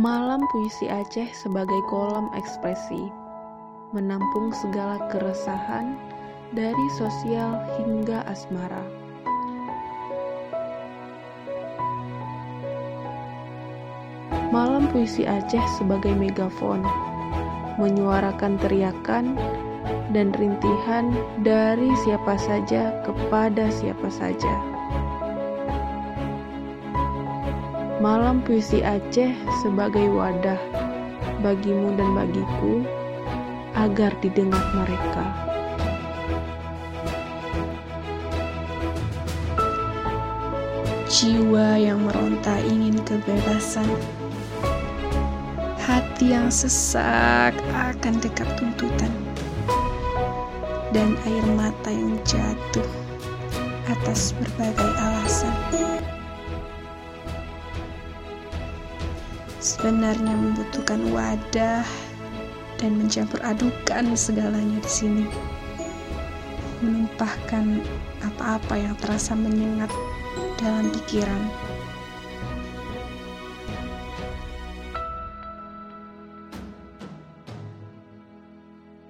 Malam 0.00 0.40
Puisi 0.48 0.88
Aceh 0.88 1.28
sebagai 1.36 1.76
kolam 1.92 2.32
ekspresi, 2.32 3.12
menampung 3.92 4.48
segala 4.48 4.96
keresahan 5.12 5.92
dari 6.56 6.86
sosial 6.96 7.60
hingga 7.76 8.24
asmara. 8.24 8.80
Malam 14.48 14.88
Puisi 14.88 15.28
Aceh 15.28 15.68
sebagai 15.76 16.16
megafon, 16.16 16.80
menyuarakan 17.76 18.56
teriakan 18.56 19.36
dan 20.16 20.32
rintihan 20.32 21.12
dari 21.44 21.92
siapa 22.08 22.40
saja 22.40 23.04
kepada 23.04 23.68
siapa 23.68 24.08
saja. 24.08 24.79
Malam 28.00 28.40
Puisi 28.40 28.80
Aceh 28.80 29.28
sebagai 29.60 30.08
wadah 30.08 30.56
bagimu 31.44 31.92
dan 32.00 32.16
bagiku 32.16 32.80
agar 33.76 34.16
didengar 34.24 34.64
mereka. 34.72 35.24
Jiwa 41.12 41.76
yang 41.76 42.00
meronta 42.08 42.56
ingin 42.72 42.96
kebebasan. 43.04 43.84
Hati 45.76 46.32
yang 46.32 46.48
sesak 46.48 47.52
akan 47.76 48.16
dekat 48.16 48.48
tuntutan. 48.56 49.12
Dan 50.88 51.20
air 51.28 51.44
mata 51.52 51.92
yang 51.92 52.16
jatuh 52.24 52.88
atas 53.92 54.32
berbagai 54.40 54.88
alasan 54.88 55.89
Sebenarnya 59.60 60.32
membutuhkan 60.32 61.12
wadah 61.12 61.84
dan 62.80 62.96
mencampur 62.96 63.44
adukan 63.44 64.16
segalanya 64.16 64.80
di 64.80 64.88
sini 64.88 65.24
menumpahkan 66.80 67.84
apa-apa 68.24 68.74
yang 68.80 68.96
terasa 68.96 69.36
menyengat 69.36 69.92
dalam 70.56 70.88
pikiran. 70.88 71.44